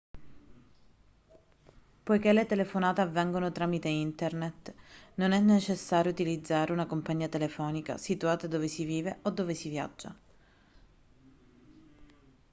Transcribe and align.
poiché 2.03 2.33
le 2.33 2.47
telefonate 2.47 3.01
avvengono 3.01 3.51
tramite 3.51 3.87
internet 3.87 4.73
non 5.17 5.31
è 5.31 5.39
necessario 5.39 6.09
utilizzare 6.11 6.71
una 6.73 6.87
compagnia 6.87 7.29
telefonica 7.29 7.99
situata 7.99 8.47
dove 8.47 8.67
si 8.67 8.83
vive 8.83 9.19
o 9.21 9.53
si 9.53 9.69
viaggia 9.69 10.15